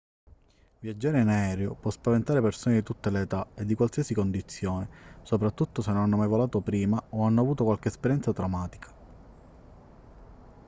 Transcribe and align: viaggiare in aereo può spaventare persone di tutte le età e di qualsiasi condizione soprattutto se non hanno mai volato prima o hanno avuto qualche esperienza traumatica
viaggiare 0.79 1.21
in 1.21 1.27
aereo 1.27 1.75
può 1.75 1.91
spaventare 1.91 2.41
persone 2.41 2.73
di 2.73 2.81
tutte 2.81 3.11
le 3.11 3.21
età 3.21 3.45
e 3.53 3.65
di 3.65 3.75
qualsiasi 3.75 4.15
condizione 4.15 4.89
soprattutto 5.21 5.83
se 5.83 5.91
non 5.91 6.01
hanno 6.01 6.17
mai 6.17 6.27
volato 6.27 6.59
prima 6.59 6.99
o 7.09 7.23
hanno 7.23 7.41
avuto 7.41 7.63
qualche 7.65 7.89
esperienza 7.89 8.33
traumatica 8.33 8.91